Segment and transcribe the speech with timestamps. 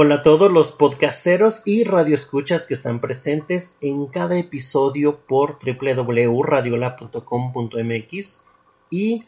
[0.00, 8.40] Hola a todos los podcasteros y radioescuchas que están presentes en cada episodio por www.radiola.com.mx
[8.90, 9.24] y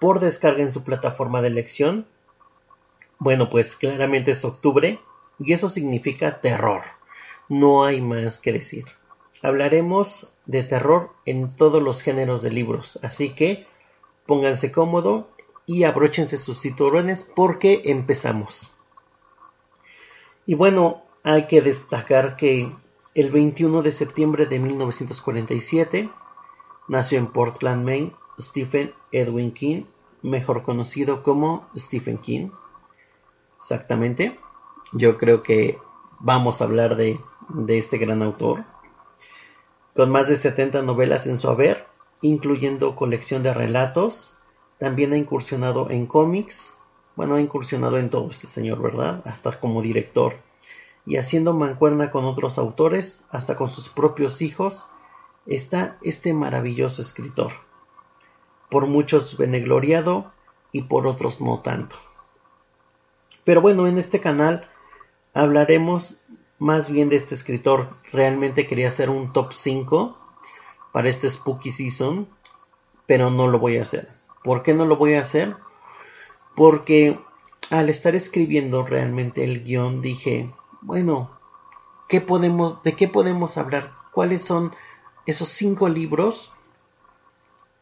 [0.00, 2.08] por descarga en su plataforma de elección.
[3.20, 4.98] Bueno, pues claramente es octubre
[5.38, 6.82] y eso significa terror.
[7.48, 8.86] No hay más que decir.
[9.40, 13.68] Hablaremos de terror en todos los géneros de libros, así que
[14.26, 15.30] pónganse cómodo
[15.64, 18.76] y abróchense sus cinturones porque empezamos.
[20.46, 22.72] Y bueno, hay que destacar que
[23.14, 26.10] el 21 de septiembre de 1947
[26.88, 29.84] nació en Portland, Maine, Stephen Edwin King,
[30.22, 32.50] mejor conocido como Stephen King.
[33.58, 34.38] Exactamente.
[34.92, 35.78] Yo creo que
[36.18, 38.64] vamos a hablar de, de este gran autor.
[39.94, 41.86] Con más de 70 novelas en su haber,
[42.20, 44.36] incluyendo colección de relatos,
[44.78, 46.76] también ha incursionado en cómics,
[47.16, 49.22] bueno, ha incursionado en todo este señor, ¿verdad?
[49.24, 50.36] Hasta como director.
[51.04, 54.88] Y haciendo mancuerna con otros autores, hasta con sus propios hijos,
[55.46, 57.52] está este maravilloso escritor.
[58.70, 60.32] Por muchos benegloriado
[60.70, 61.96] y por otros no tanto.
[63.44, 64.68] Pero bueno, en este canal
[65.34, 66.20] hablaremos
[66.58, 67.96] más bien de este escritor.
[68.12, 70.16] Realmente quería hacer un top 5
[70.92, 72.28] para este Spooky Season,
[73.06, 74.08] pero no lo voy a hacer.
[74.44, 75.56] ¿Por qué no lo voy a hacer?
[76.54, 77.18] Porque
[77.70, 80.50] al estar escribiendo realmente el guion dije,
[80.80, 81.30] bueno,
[82.08, 83.92] ¿qué podemos, ¿de qué podemos hablar?
[84.12, 84.74] ¿Cuáles son
[85.26, 86.52] esos cinco libros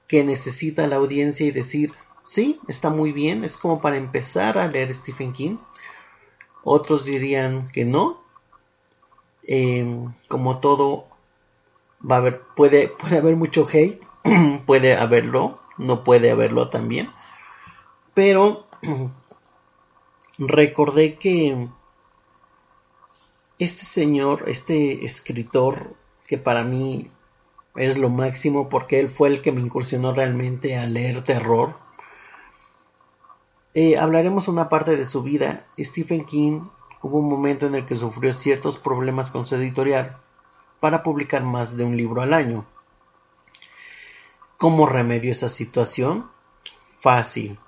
[0.06, 4.68] que necesita la audiencia y decir, sí, está muy bien, es como para empezar a
[4.68, 5.56] leer Stephen King?
[6.62, 8.20] Otros dirían que no.
[9.42, 11.06] Em, como todo,
[12.08, 14.00] va a haber, puede, puede haber mucho hate,
[14.66, 17.10] puede haberlo, no puede haberlo también
[18.20, 18.66] pero
[20.38, 21.68] recordé que
[23.58, 25.94] este señor, este escritor,
[26.26, 27.10] que para mí
[27.76, 31.78] es lo máximo porque él fue el que me incursionó realmente a leer terror.
[33.72, 35.64] Eh, hablaremos una parte de su vida.
[35.78, 36.68] Stephen King
[37.00, 40.18] hubo un momento en el que sufrió ciertos problemas con su editorial
[40.78, 42.66] para publicar más de un libro al año.
[44.58, 46.30] ¿Cómo remedió esa situación?
[46.98, 47.58] Fácil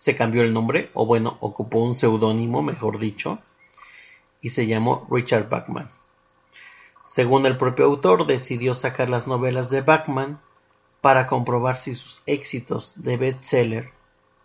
[0.00, 3.38] se cambió el nombre, o bueno, ocupó un seudónimo, mejor dicho,
[4.40, 5.90] y se llamó Richard Bachman.
[7.04, 10.40] Según el propio autor, decidió sacar las novelas de Bachman
[11.02, 13.90] para comprobar si sus éxitos de bestseller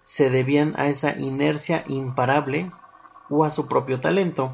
[0.01, 2.69] se debían a esa inercia imparable
[3.29, 4.53] o a su propio talento.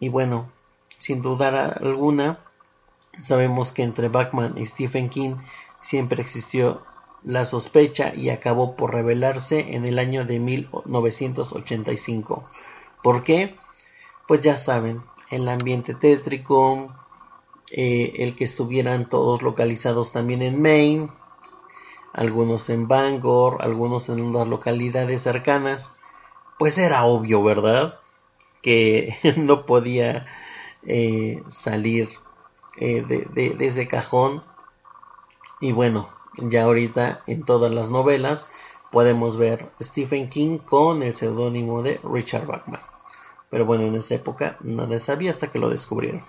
[0.00, 0.50] Y bueno,
[0.98, 2.40] sin dudar alguna,
[3.22, 5.36] sabemos que entre Bachman y Stephen King
[5.80, 6.82] siempre existió
[7.24, 12.48] la sospecha y acabó por revelarse en el año de 1985.
[13.02, 13.56] ¿Por qué?
[14.26, 16.94] Pues ya saben, el ambiente tétrico,
[17.70, 21.10] eh, el que estuvieran todos localizados también en Maine,
[22.12, 25.96] algunos en Bangor, algunos en las localidades cercanas,
[26.58, 28.00] pues era obvio, ¿verdad?
[28.62, 30.26] Que no podía
[30.84, 32.10] eh, salir
[32.76, 34.42] eh, de ese cajón.
[35.60, 38.48] Y bueno, ya ahorita en todas las novelas
[38.90, 42.80] podemos ver Stephen King con el seudónimo de Richard Bachman.
[43.50, 46.22] Pero bueno, en esa época nadie sabía hasta que lo descubrieron.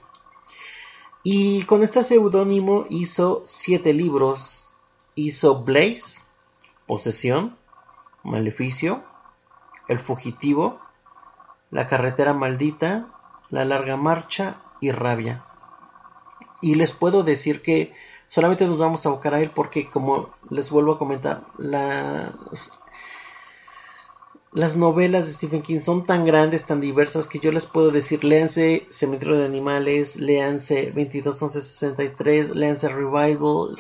[1.24, 4.68] Y con este seudónimo hizo siete libros.
[5.16, 6.22] Hizo Blaze,
[6.86, 7.56] Posesión,
[8.24, 9.04] Maleficio,
[9.88, 10.80] El Fugitivo,
[11.72, 13.08] La Carretera Maldita,
[13.50, 15.46] La Larga Marcha y Rabia.
[16.62, 17.94] Y les puedo decir que
[18.34, 22.72] solamente nos vamos a abocar a él porque, como les vuelvo a comentar, las,
[24.52, 28.24] las novelas de Stephen King son tan grandes, tan diversas, que yo les puedo decir,
[28.24, 33.76] léanse Cementerio de Animales, léanse 221163, léanse Revival,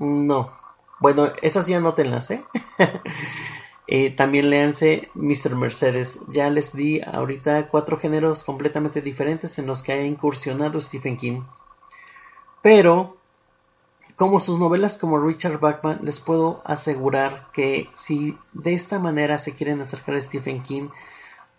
[0.00, 0.50] no.
[0.98, 2.42] Bueno, esas ya anótenlas, ¿eh?
[3.86, 4.10] ¿eh?
[4.10, 5.54] también léanse Mr.
[5.54, 6.18] Mercedes.
[6.26, 11.42] Ya les di ahorita cuatro géneros completamente diferentes en los que ha incursionado Stephen King.
[12.60, 13.17] Pero
[14.18, 19.54] como sus novelas como Richard Bachman, les puedo asegurar que si de esta manera se
[19.54, 20.88] quieren acercar a Stephen King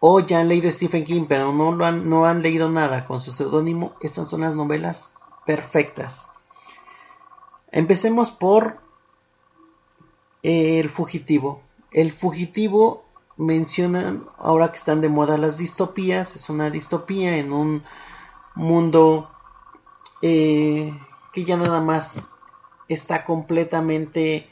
[0.02, 3.32] o ya han leído Stephen King pero no, han, no han leído nada con su
[3.32, 5.14] seudónimo, estas son las novelas
[5.46, 6.28] perfectas.
[7.72, 8.82] Empecemos por
[10.44, 11.62] El fugitivo.
[11.92, 13.06] El fugitivo
[13.38, 17.84] mencionan ahora que están de moda las distopías, es una distopía en un
[18.54, 19.32] mundo
[20.22, 20.94] eh,
[21.32, 22.30] que ya nada más
[22.90, 24.50] está completamente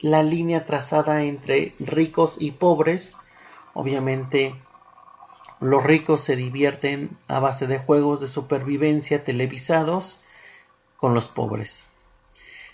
[0.00, 3.16] la línea trazada entre ricos y pobres.
[3.74, 4.54] Obviamente
[5.60, 10.24] los ricos se divierten a base de juegos de supervivencia televisados
[10.96, 11.86] con los pobres.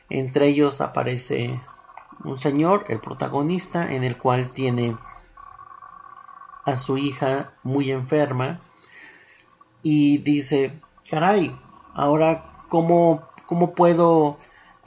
[0.08, 1.60] Entre ellos aparece
[2.24, 4.96] un señor, el protagonista, en el cual tiene
[6.64, 8.60] a su hija muy enferma
[9.82, 10.72] y dice,
[11.08, 11.56] caray,
[11.94, 14.38] ahora cómo, cómo puedo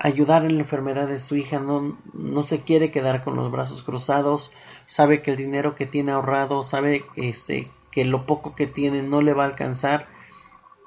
[0.03, 3.81] ayudar en la enfermedad de su hija, no, no se quiere quedar con los brazos
[3.83, 4.53] cruzados,
[4.85, 9.21] sabe que el dinero que tiene ahorrado, sabe este, que lo poco que tiene no
[9.21, 10.09] le va a alcanzar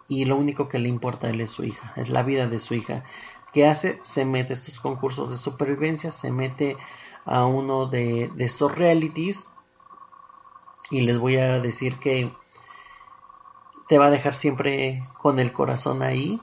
[0.06, 2.58] y lo único que le importa a él es su hija, es la vida de
[2.58, 3.04] su hija.
[3.54, 3.98] ¿Qué hace?
[4.02, 6.76] Se mete a estos concursos de supervivencia, se mete
[7.24, 9.48] a uno de, de estos realities
[10.90, 12.30] y les voy a decir que
[13.88, 16.38] te va a dejar siempre con el corazón ahí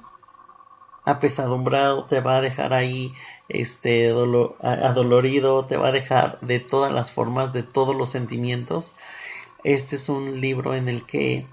[1.05, 3.13] apesadumbrado te va a dejar ahí
[3.49, 8.95] este adolorido te va a dejar de todas las formas de todos los sentimientos.
[9.63, 11.45] Este es un libro en el que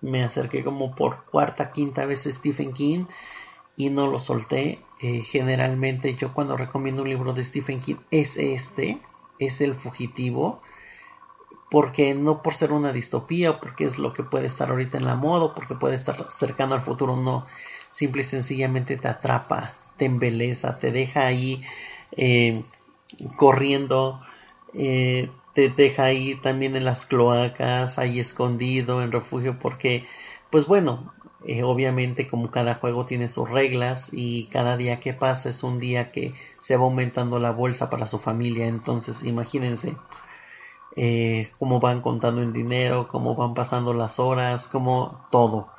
[0.00, 3.06] me acerqué como por cuarta quinta vez a Stephen King
[3.76, 4.80] y no lo solté.
[5.02, 9.00] Eh, generalmente yo cuando recomiendo un libro de Stephen King es este
[9.38, 10.62] es el fugitivo
[11.70, 15.16] porque no por ser una distopía porque es lo que puede estar ahorita en la
[15.16, 17.44] moda porque puede estar cercano al futuro, no,
[17.96, 21.62] simple y sencillamente te atrapa, te embeleza, te deja ahí
[22.12, 22.62] eh,
[23.36, 24.20] corriendo,
[24.74, 30.06] eh, te deja ahí también en las cloacas, ahí escondido, en refugio, porque,
[30.50, 31.14] pues bueno,
[31.46, 35.78] eh, obviamente como cada juego tiene sus reglas y cada día que pasa es un
[35.80, 39.96] día que se va aumentando la bolsa para su familia, entonces imagínense
[41.58, 45.75] cómo van contando el dinero, cómo van pasando las horas, cómo todo.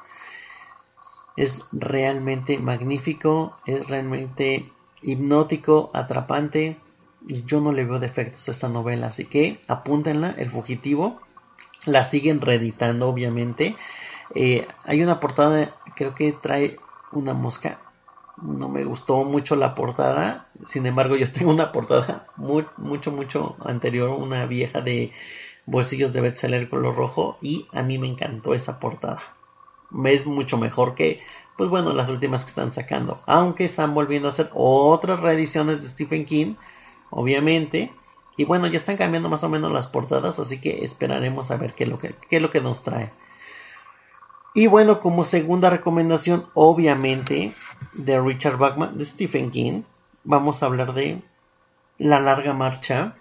[1.38, 4.70] Es realmente magnífico, es realmente
[5.02, 6.78] hipnótico, atrapante.
[7.28, 11.22] Y yo no le veo defectos a esta novela, así que apúntenla, El Fugitivo.
[11.86, 13.78] La siguen reeditando, obviamente.
[14.36, 16.78] Eh, hay una portada, creo que trae
[17.14, 17.80] una mosca
[18.42, 20.48] no me gustó mucho la portada.
[20.66, 25.12] Sin embargo, yo tengo una portada muy, mucho, mucho anterior, una vieja de
[25.66, 29.37] bolsillos de bestseller color rojo y a mí me encantó esa portada.
[30.06, 31.22] Es mucho mejor que,
[31.58, 33.22] pues bueno, las últimas que están sacando.
[33.26, 36.56] Aunque están volviendo a hacer otras reediciones de Stephen King,
[37.10, 37.92] obviamente.
[38.36, 41.74] Y bueno, ya están cambiando más o menos las portadas, así que esperaremos a ver
[41.74, 43.12] qué lo que, qué es lo que nos trae.
[44.54, 47.54] Y bueno, como segunda recomendación, obviamente,
[47.94, 49.84] de Richard Bachman, de Stephen King,
[50.24, 51.22] vamos a hablar de
[52.00, 53.16] La larga marcha.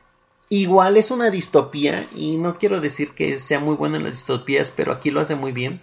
[0.49, 4.71] Igual es una distopía, y no quiero decir que sea muy buena en las distopías,
[4.75, 5.81] pero aquí lo hace muy bien.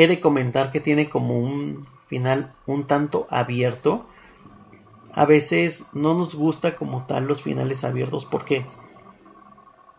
[0.00, 4.06] He de comentar que tiene como un final un tanto abierto.
[5.12, 8.64] A veces no nos gusta como tal los finales abiertos porque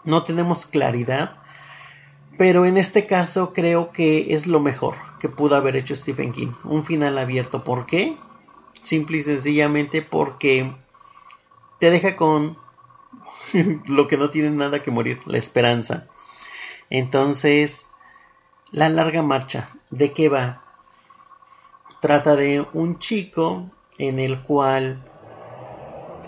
[0.04, 1.42] no tenemos claridad
[2.42, 6.54] pero en este caso creo que es lo mejor que pudo haber hecho Stephen King.
[6.64, 7.64] Un final abierto.
[7.64, 8.18] ¿Por qué?
[8.82, 10.74] Simple y sencillamente porque
[11.80, 12.58] te deja con
[13.86, 16.08] lo que no tiene nada que morir, la esperanza.
[16.90, 17.86] Entonces,
[18.72, 20.62] la larga marcha, ¿de qué va?
[22.00, 25.04] Trata de un chico en el cual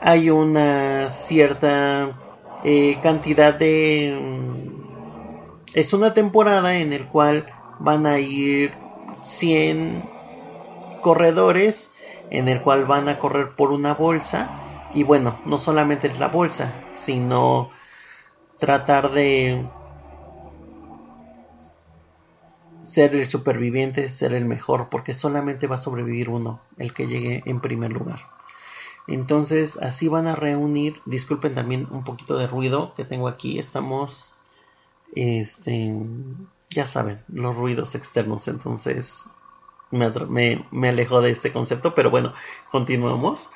[0.02, 2.12] hay una cierta
[2.64, 4.18] eh, cantidad de
[5.74, 7.48] es una temporada en el cual
[7.80, 8.74] van a ir
[9.24, 10.08] 100
[11.02, 11.94] corredores,
[12.30, 14.50] en el cual van a correr por una bolsa.
[14.94, 17.72] Y bueno, no solamente es la bolsa, sino
[18.60, 19.66] tratar de
[22.94, 27.44] ser el superviviente, ser el mejor, porque solamente va a sobrevivir uno, el que llegue
[27.46, 28.28] en primer lugar.
[29.08, 34.34] Entonces, así van a reunir, disculpen también un poquito de ruido que tengo aquí, estamos
[35.16, 35.94] este,
[36.70, 39.24] ya saben, los ruidos externos, entonces
[39.92, 42.34] me, me, alejo de este concepto, pero bueno,
[42.72, 43.52] continuamos.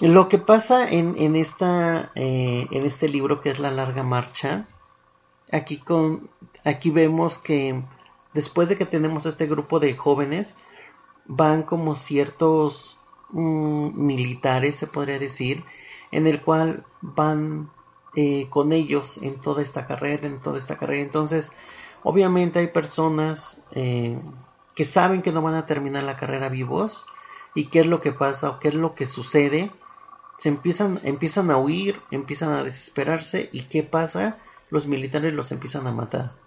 [0.00, 4.66] Lo que pasa en, en, esta, eh, en este libro que es La larga marcha,
[5.52, 6.30] aquí, con,
[6.64, 7.80] aquí vemos que
[8.34, 10.56] después de que tenemos este grupo de jóvenes,
[11.26, 12.98] van como ciertos
[13.30, 15.64] mm, militares, se podría decir,
[16.10, 17.70] en el cual van
[18.16, 21.02] eh, con ellos en toda esta carrera, en toda esta carrera.
[21.02, 21.52] Entonces,
[22.02, 24.18] obviamente hay personas eh,
[24.74, 27.06] que saben que no van a terminar la carrera vivos
[27.54, 29.70] y qué es lo que pasa o qué es lo que sucede.
[30.38, 34.38] Se empiezan, empiezan a huir, empiezan a desesperarse y qué pasa,
[34.70, 36.43] los militares los empiezan a matar.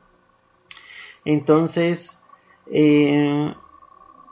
[1.27, 2.17] Entonces,
[2.67, 3.53] eh,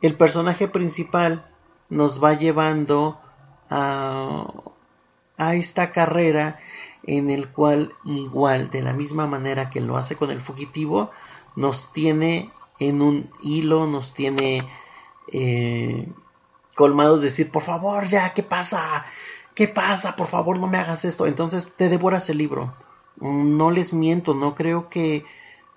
[0.02, 1.46] el personaje principal
[1.90, 3.20] nos va llevando
[3.70, 4.46] a
[5.38, 6.60] a esta carrera
[7.04, 11.12] en el cual igual de la misma manera que lo hace con el fugitivo
[11.56, 14.64] nos tiene en un hilo nos tiene
[15.32, 16.08] eh,
[16.74, 19.06] colmados de decir por favor ya qué pasa
[19.54, 22.74] qué pasa por favor no me hagas esto entonces te devoras el libro.
[23.18, 25.25] No les miento no creo que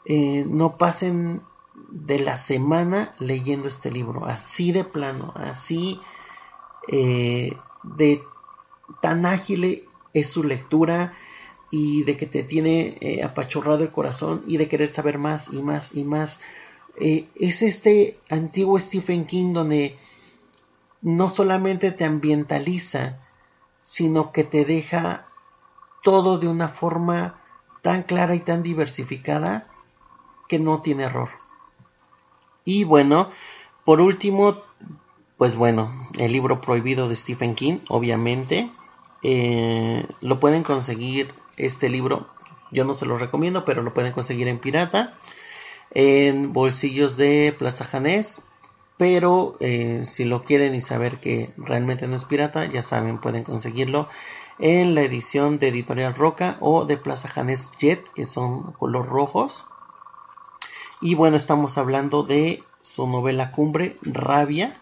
[0.09, 1.43] eh, no pasen
[1.91, 6.00] de la semana leyendo este libro así de plano así
[6.88, 8.23] eh, de
[9.00, 11.15] tan ágil es su lectura
[11.71, 15.62] y de que te tiene eh, apachurrado el corazón y de querer saber más y
[15.62, 16.41] más y más.
[16.97, 19.97] Eh, es este antiguo Stephen King donde
[21.03, 23.19] no solamente te ambientaliza,
[23.83, 25.27] sino que te deja
[26.03, 27.41] todo de una forma
[27.83, 29.69] tan clara y tan diversificada
[30.49, 31.28] que no tiene error.
[32.64, 33.31] Y bueno,
[33.85, 34.59] por último,
[35.37, 38.71] pues bueno, el libro prohibido de Stephen King, obviamente,
[39.23, 42.28] eh, lo pueden conseguir este libro.
[42.71, 45.14] Yo no se lo recomiendo, pero lo pueden conseguir en pirata,
[45.90, 48.43] en bolsillos de Plaza Janés.
[48.97, 53.45] Pero eh, si lo quieren y saber que realmente no es pirata, ya saben, pueden
[53.45, 54.09] conseguirlo
[54.59, 59.64] en la edición de Editorial Roca o de Plaza Janés Jet, que son color rojos.
[61.00, 64.81] Y bueno, estamos hablando de su novela cumbre, Rabia,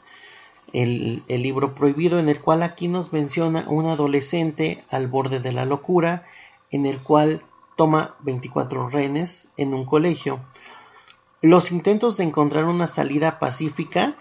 [0.73, 5.66] el, libro prohibido, en el cual aquí nos menciona un adolescente al borde de la
[5.66, 6.25] locura,
[6.70, 7.42] en el cual
[7.76, 10.40] toma 24 rehenes en un colegio.
[11.42, 14.14] Los intentos de encontrar una salida pacífica,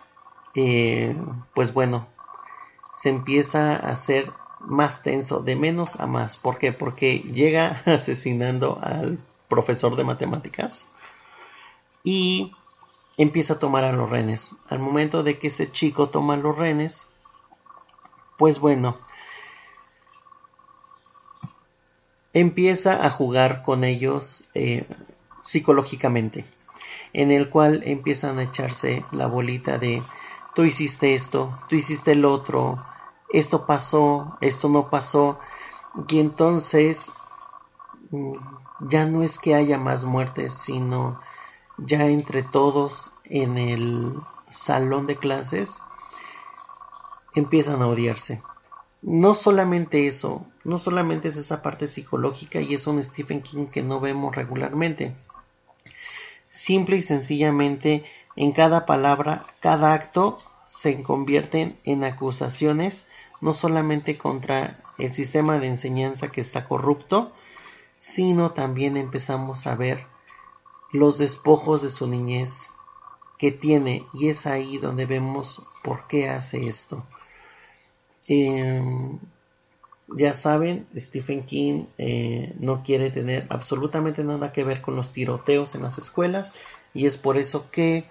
[0.54, 1.16] eh,
[1.54, 2.08] pues bueno,
[2.96, 6.36] se empieza a hacer más tenso, de menos a más.
[6.36, 6.74] ¿Por qué?
[6.74, 10.88] Porque llega asesinando al profesor de matemáticas
[12.06, 12.54] y
[13.18, 14.52] empieza a tomar a los renes.
[14.70, 17.08] Al momento de que este chico toma los renes,
[18.38, 18.98] pues bueno,
[22.32, 24.88] empieza a jugar con ellos eh,
[25.44, 26.46] psicológicamente,
[27.12, 30.04] en el cual empiezan a echarse la bolita de
[30.54, 32.86] tú hiciste esto, tú hiciste el otro,
[33.30, 35.40] esto pasó, esto no pasó,
[36.08, 37.12] y entonces
[38.12, 38.36] mm,
[38.90, 41.20] ya no es que haya más muertes, sino
[41.78, 44.14] ya entre todos en el
[44.50, 45.82] salón de clases
[47.36, 48.42] empiezan a odiarse.
[49.02, 53.84] No solamente eso, no solamente es esa parte psicológica y es un Stephen King que
[53.84, 55.16] no vemos regularmente.
[56.50, 58.04] Simple y sencillamente
[58.36, 63.08] en cada palabra, cada acto se convierten en acusaciones
[63.42, 67.32] no solamente contra el sistema de enseñanza que está corrupto,
[68.00, 70.06] sino también empezamos a ver
[70.96, 72.72] los despojos de su niñez
[73.38, 77.06] que tiene y es ahí donde vemos por qué hace esto.
[78.28, 79.20] Em,
[80.08, 85.76] ya saben, Stephen King eh, no quiere tener absolutamente nada que ver con los tiroteos
[85.76, 86.54] en las escuelas
[86.94, 88.06] y es por eso que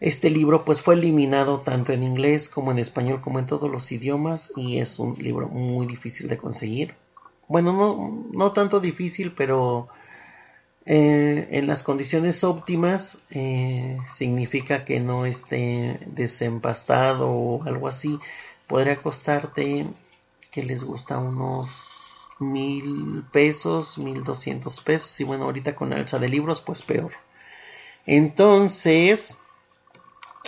[0.00, 3.92] este libro pues fue eliminado tanto en inglés como en español como en todos los
[3.92, 6.94] idiomas y es un libro muy difícil de conseguir.
[7.48, 9.88] Bueno, no, no tanto difícil, pero
[10.84, 18.18] eh, en las condiciones óptimas eh, significa que no esté desempastado o algo así.
[18.66, 19.86] Podría costarte
[20.50, 21.70] que les gusta unos
[22.40, 25.20] mil pesos, mil doscientos pesos.
[25.20, 27.12] Y bueno, ahorita con la alza de libros, pues peor.
[28.04, 29.36] Entonces,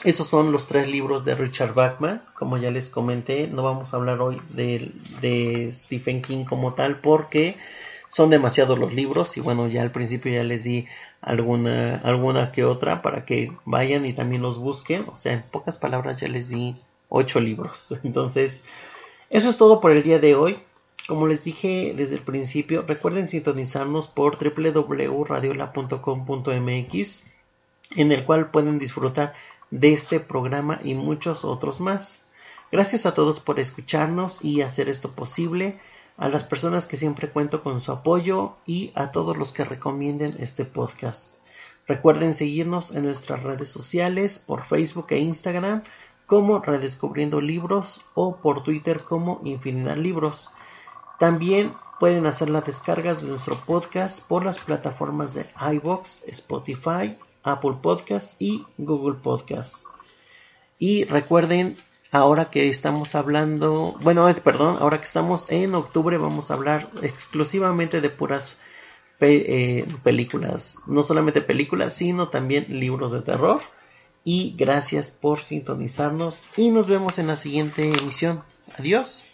[0.02, 2.22] esos son los tres libros de Richard Bachman.
[2.34, 7.00] Como ya les comenté, no vamos a hablar hoy de, de Stephen King como tal
[7.00, 7.56] porque
[8.14, 10.86] son demasiados los libros y bueno, ya al principio ya les di
[11.20, 15.06] alguna, alguna que otra para que vayan y también los busquen.
[15.08, 16.76] O sea, en pocas palabras ya les di
[17.08, 17.92] ocho libros.
[18.04, 18.62] Entonces,
[19.30, 20.58] eso es todo por el día de hoy.
[21.08, 27.24] Como les dije desde el principio, recuerden sintonizarnos por www.radiola.com.mx
[27.96, 29.34] en el cual pueden disfrutar
[29.72, 32.24] de este programa y muchos otros más.
[32.70, 35.80] Gracias a todos por escucharnos y hacer esto posible
[36.16, 40.36] a las personas que siempre cuento con su apoyo y a todos los que recomienden
[40.38, 41.34] este podcast.
[41.86, 45.82] Recuerden seguirnos en nuestras redes sociales por Facebook e Instagram
[46.26, 50.50] como Redescubriendo Libros o por Twitter como Infinidad Libros.
[51.18, 57.76] También pueden hacer las descargas de nuestro podcast por las plataformas de iBox, Spotify, Apple
[57.82, 59.84] Podcasts y Google Podcasts.
[60.78, 61.76] Y recuerden
[62.14, 66.88] ahora que estamos hablando, bueno, eh, perdón, ahora que estamos en octubre vamos a hablar
[67.02, 68.56] exclusivamente de puras
[69.20, 73.60] eh, películas, no solamente películas, sino también libros de terror.
[74.24, 78.42] Y gracias por sintonizarnos y nos vemos en la siguiente emisión.
[78.78, 79.24] Adiós.